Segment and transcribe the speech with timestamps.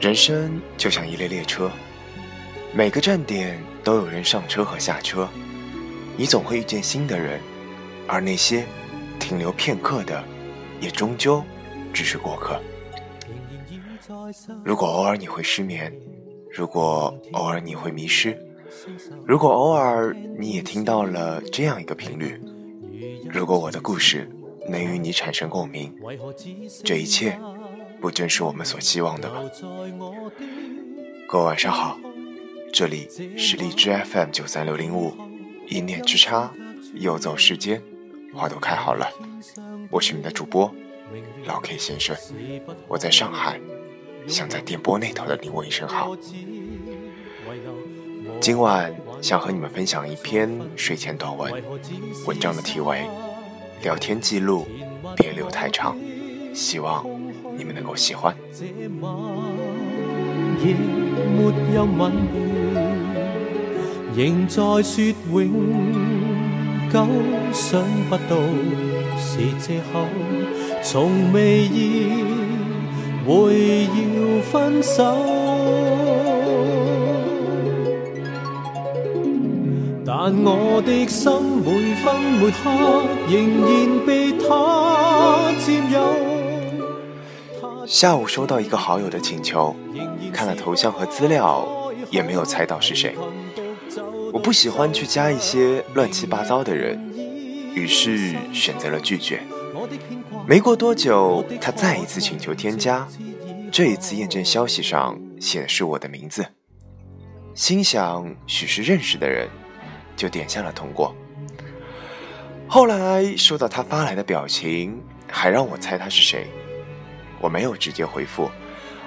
[0.00, 1.70] 人生就像一列列车，
[2.74, 5.28] 每个站点都有人上车和下车，
[6.16, 7.40] 你总会遇见新的人，
[8.06, 8.66] 而那些
[9.34, 10.22] 停留片刻的，
[10.80, 11.42] 也终究
[11.92, 12.60] 只是过客。
[14.64, 15.92] 如果偶尔你会失眠，
[16.52, 18.38] 如果偶尔你会迷失，
[19.26, 22.40] 如果偶尔你也听到了这样一个频率，
[23.28, 24.30] 如果我的故事
[24.68, 25.92] 能与你产生共鸣，
[26.84, 27.36] 这一切。
[28.00, 29.50] 不正是我们所希望的吗？
[31.26, 31.98] 各位晚上好，
[32.72, 35.12] 这里是荔枝 FM 九三六零五，
[35.66, 36.52] 一念之差，
[36.92, 37.82] 游走世间，
[38.34, 39.08] 花都开好了。
[39.90, 40.70] 我是你的主播
[41.46, 42.16] 老 K 先生，
[42.88, 43.60] 我在上海，
[44.26, 46.16] 想在电波那头的你问一声好。
[48.40, 51.52] 今晚想和你们分享一篇睡前短文，
[52.26, 53.06] 文章的题为
[53.84, 54.66] 《聊天记录
[55.16, 55.96] 别留太长》，
[56.54, 57.06] 希望。
[57.56, 58.36] 你们能够喜欢。
[64.12, 66.13] 仍在说永
[66.94, 67.04] 久，
[67.52, 68.36] 想不到
[69.18, 70.06] 是借口，
[70.80, 72.22] 从未意
[73.26, 75.02] 会要分手。
[80.06, 81.32] 但我的心
[81.64, 82.70] 每分每刻
[83.28, 83.34] 仍
[83.66, 83.72] 然
[84.06, 85.98] 被他占有。
[87.84, 89.74] 下午收到一个好友的请求，
[90.32, 91.66] 看了头像和资料，
[92.10, 93.16] 也没有猜到是谁。
[94.34, 97.00] 我不喜欢去加一些乱七八糟的人，
[97.72, 99.40] 于是选择了拒绝。
[100.44, 103.06] 没过多久，他再一次请求添加，
[103.70, 106.44] 这一次验证消息上写的是我的名字。
[107.54, 109.48] 心想许是认识的人，
[110.16, 111.14] 就点下了通过。
[112.66, 115.00] 后来收到他发来的表情，
[115.30, 116.48] 还让我猜他是谁。
[117.40, 118.50] 我没有直接回复，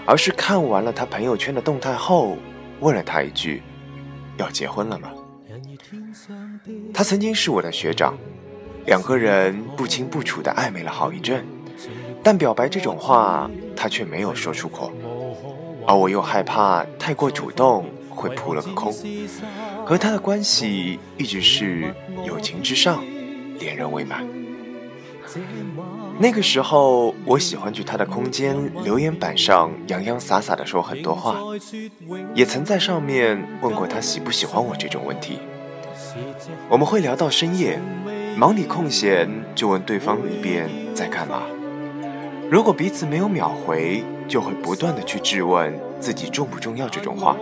[0.05, 2.37] 而是看完了他朋友圈的动态后，
[2.79, 3.61] 问了他一句
[4.39, 5.11] ：“要结婚了吗？”
[6.97, 8.17] 他曾经是我的学长，
[8.87, 11.45] 两个人不清不楚的暧昧了好一阵，
[12.23, 14.91] 但表白这种话他却没有说出口，
[15.85, 18.91] 而我又害怕太过主动会扑了个空，
[19.85, 21.93] 和他的关系一直是
[22.25, 23.05] 友情之上，
[23.59, 24.27] 恋人未满。
[26.17, 31.37] 那个时候，我喜欢去他的空间留言板上洋洋洒洒的说很多话，
[32.33, 35.37] 也曾在上面问过他喜不喜欢我这种问题。
[36.69, 37.79] 我们会聊到深夜，
[38.35, 41.43] 忙里空闲就问对方一遍在干嘛。
[42.49, 47.35] 如果彼此没有秒回，就会不断的去质问自己重不重要这种话。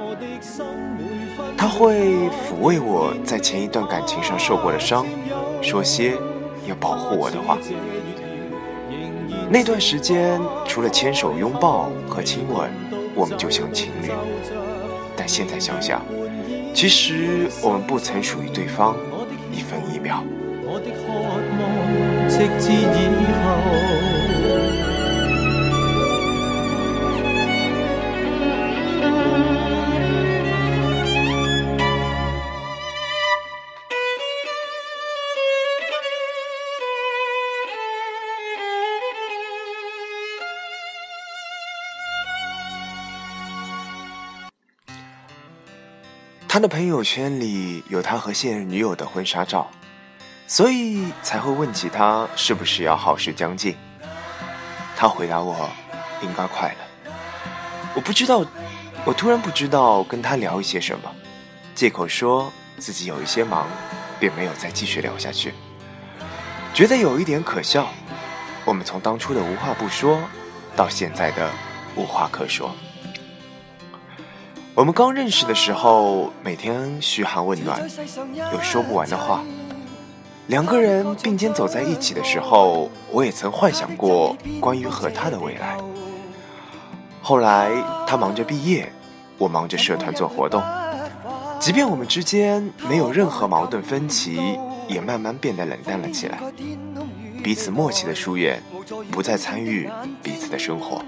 [1.58, 5.06] 他会抚慰我在前一段感情上受过的伤，
[5.62, 6.16] 说些
[6.68, 7.58] 要保护我的话。
[9.50, 12.70] 那段时间，除了牵手、拥抱和亲吻，
[13.14, 14.12] 我们就像情侣。
[15.16, 16.02] 但现在想想，
[16.76, 18.98] 其实我们不曾属于对方
[19.50, 20.22] 一分一秒。
[46.56, 49.70] 他的朋友圈里有他和现任女友的婚纱照，
[50.48, 53.76] 所以才会问起他是不是要好事将近。
[54.96, 55.70] 他回答我，
[56.22, 57.12] 应该快了。
[57.94, 58.42] 我不知道，
[59.04, 61.14] 我突然不知道跟他聊一些什么，
[61.76, 63.68] 借口说自己有一些忙，
[64.18, 65.54] 便没有再继续聊下去。
[66.74, 67.90] 觉得有一点可笑，
[68.64, 70.22] 我们从当初的无话不说，
[70.74, 71.52] 到现在的
[71.98, 72.74] 无话可说。
[74.76, 77.82] 我们刚认识的时候，每天嘘寒问暖，
[78.52, 79.42] 有说不完的话。
[80.48, 85.78] 两个人并肩走在一起的时候，我也曾幻想过关于和他的未来。
[87.22, 87.72] 后来
[88.06, 88.92] 他忙着毕业，
[89.38, 90.62] 我忙着社团做活动，
[91.58, 96.38] 即便我们之间没有任何矛盾分歧，也慢慢变得冷淡了起来。
[97.42, 98.62] 彼此默契的疏远，
[99.10, 99.90] 不再参与
[100.22, 101.02] 彼此的生活，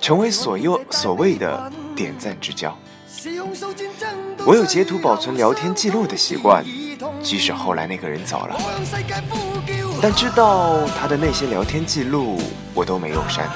[0.00, 2.72] 成为所有所谓的点赞之交。
[4.44, 6.64] 我有截图保存聊天记录的习惯，
[7.22, 8.56] 即使后来那个人走了。
[10.00, 12.40] 但知道他的那些聊天记录，
[12.74, 13.48] 我都没有删。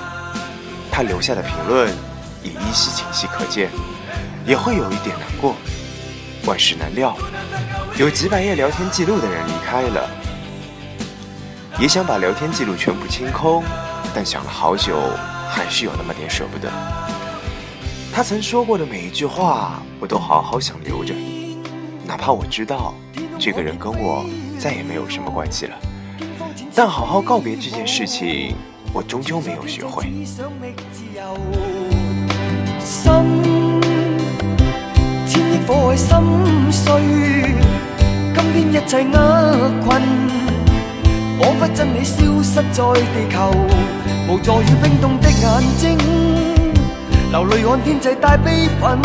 [0.90, 1.92] 他留下的评论
[2.40, 3.68] 也依稀清晰可见，
[4.46, 5.56] 也会有一点难过。
[6.44, 7.16] 万事难料，
[7.98, 10.08] 有几百页聊天记录的人离开了，
[11.80, 13.64] 也想把聊天记录全部清空，
[14.14, 14.96] 但想了好久，
[15.50, 16.70] 还是有那么点舍不得。
[18.16, 21.12] 他曾说过的每一句话，我都好好想留着，
[22.06, 22.94] 哪怕我知道
[23.38, 24.24] 这个人跟我
[24.58, 25.76] 再也没有什么关系了，
[26.74, 28.54] 但好好告别这件事情。
[28.94, 30.04] 我终究没有学会。
[32.80, 33.12] 心
[35.26, 37.02] 千亿火海心碎，
[38.34, 40.00] 今天一切厄困，
[41.38, 43.52] 仿佛真理消失在地球，
[44.26, 45.98] 无助与冰冻的眼睛，
[47.36, 48.98] 流泪看天际带悲愤，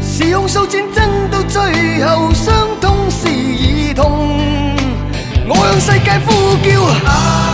[0.00, 1.60] 是控诉战争到最
[2.04, 4.38] 后，伤痛是儿童，
[5.48, 6.30] 我向世界呼
[6.62, 7.51] 叫。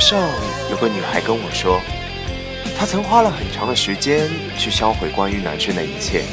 [0.00, 0.18] 上
[0.70, 1.80] 有个女孩跟我说，
[2.78, 6.24] 她曾花了很长的时间去销毁关于男生的一切，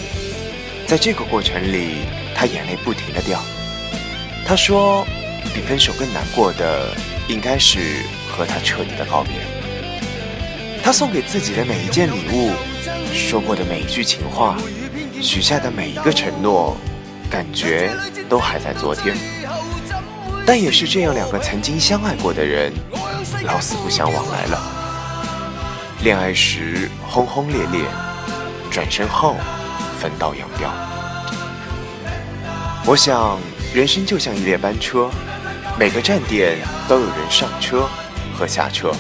[0.88, 1.98] 在这个过程里，
[2.34, 3.44] 她眼泪不停的掉。
[4.46, 5.06] 她说，
[5.54, 6.96] 比分手更难过的，
[7.28, 7.80] 应该是
[8.30, 9.34] 和他彻底的告别。
[10.81, 12.52] 她送给自己的每一件礼物，
[13.13, 14.58] 说过的每一句情话，
[15.22, 16.78] 许下的每一个承诺，
[17.30, 17.92] 感觉
[18.30, 19.18] 都还在昨天。
[20.48, 22.72] 但也是这样两个曾经相爱过的人。
[23.44, 24.62] 老死不相往来了。
[26.04, 27.82] 恋爱时轰轰烈烈，
[28.72, 29.36] 转身后
[30.00, 30.72] 分道扬镳。
[32.86, 33.38] 我想，
[33.74, 35.10] 人生就像一列班车，
[35.78, 36.58] 每个站点
[36.88, 37.86] 都有人上车
[38.34, 38.94] 和下车。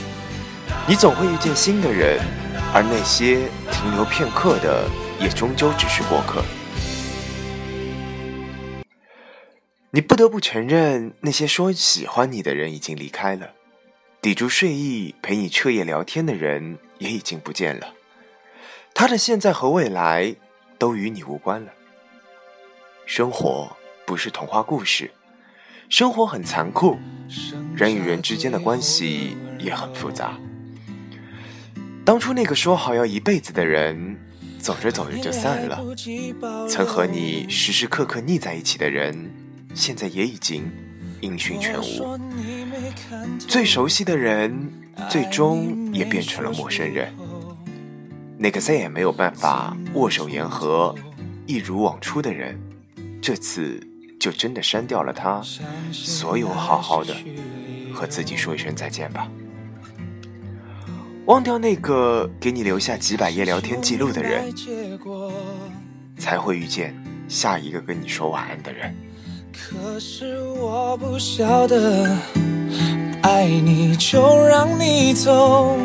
[0.85, 2.19] 你总会遇见新的人，
[2.73, 3.37] 而那些
[3.71, 4.83] 停留片刻的，
[5.17, 6.43] 也终究只是过客。
[9.97, 13.53] 你不得不承认，那些说喜欢你的人已经离开了。
[14.21, 17.95] 抵住睡意陪你彻夜聊天的人也已经不见了，
[18.93, 20.35] 他的现在和未来
[20.77, 21.73] 都与你无关了。
[23.07, 25.09] 生活不是童话故事，
[25.89, 26.99] 生活很残酷，
[27.75, 30.37] 人与人之间的关系也很复杂。
[32.05, 34.15] 当初那个说好要一辈子的人，
[34.59, 35.79] 走着走着就散了；
[36.69, 39.33] 曾和你时时刻刻腻在一起的人，
[39.77, 40.69] 现在也已经
[41.21, 42.19] 音讯全无。
[43.37, 44.71] 最熟悉的人，
[45.07, 47.13] 最终也变成了陌生人。
[48.39, 50.95] 那个再也没有办法握手言和、
[51.45, 52.59] 一如往初的人，
[53.21, 53.79] 这次
[54.19, 55.41] 就真的删掉了他
[55.91, 57.15] 所有好好的，
[57.93, 59.29] 和自己说一声再见吧。
[61.25, 64.51] 忘掉那个给你留下几百页聊天记录的人，
[66.17, 66.95] 才会遇见
[67.27, 68.95] 下一个跟你说晚安的人。
[69.57, 72.07] 可是我不晓得。
[73.21, 75.75] 爱你就让你走，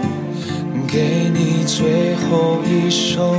[0.87, 3.35] 给你最后一首。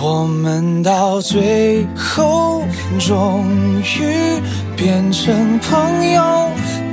[0.00, 2.62] 我们到最后
[2.98, 3.44] 终
[3.82, 4.40] 于
[4.76, 6.48] 变成朋友，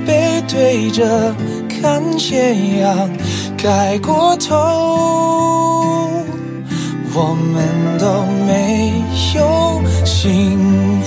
[0.05, 1.33] 背对着
[1.69, 3.10] 看斜阳
[3.55, 4.55] 盖过头。
[7.19, 8.93] 我们都没
[9.36, 10.60] 有心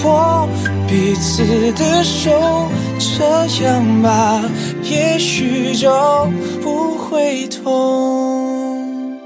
[0.04, 0.49] 握
[0.88, 2.69] 彼此的手。
[2.99, 4.42] 这样吧，
[4.83, 5.90] 也许就
[6.62, 9.19] 不会痛。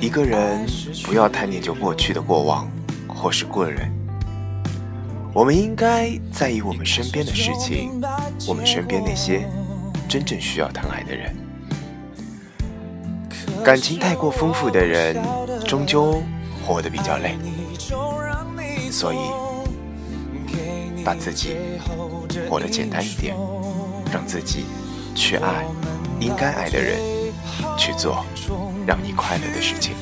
[0.00, 0.66] 一个人
[1.04, 2.66] 不要太念旧过去的过往
[3.06, 3.92] 或是过人，
[5.34, 8.00] 我们应该在意我们身边的事情，
[8.48, 9.46] 我们身边那些
[10.08, 11.43] 真正需要疼爱的人。
[13.64, 15.16] 感情太过丰富的人，
[15.66, 16.22] 终究。
[16.66, 17.36] 活得比较累，
[18.90, 19.18] 所以
[21.04, 21.56] 把自己
[22.48, 23.36] 活得简单一点，
[24.10, 24.64] 让自己
[25.14, 25.66] 去爱
[26.20, 26.98] 应该爱的人，
[27.76, 28.24] 去做
[28.86, 29.94] 让你快乐的事情。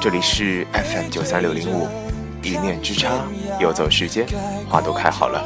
[0.00, 1.86] 这里是 FM 九三六零五，
[2.42, 3.26] 一念之差，
[3.60, 4.26] 游走时间，
[4.66, 5.44] 花都开好了。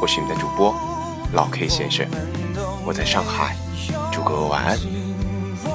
[0.00, 0.74] 我是你的主播
[1.34, 2.04] 老 K 先生，
[2.84, 3.56] 我在上海，
[4.10, 5.01] 祝各位晚安。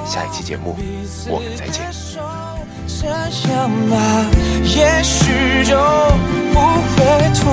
[0.08, 0.74] 下一期节目
[1.28, 1.86] 我们再见。
[3.00, 3.06] 这
[3.52, 3.96] 样吧，
[4.64, 5.76] 也许就
[6.52, 6.58] 不
[6.94, 6.96] 会
[7.34, 7.44] 痛。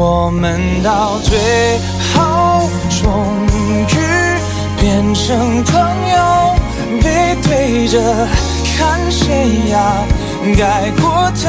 [0.00, 1.78] 我们到最
[2.14, 2.68] 后
[3.00, 3.02] 终
[3.88, 3.96] 于
[4.80, 5.72] 变成朋
[6.10, 6.16] 友，
[7.02, 7.96] 背对着
[8.78, 10.06] 看谁呀
[10.56, 11.48] 盖过头。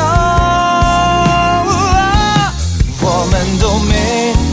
[3.02, 4.49] 我们都没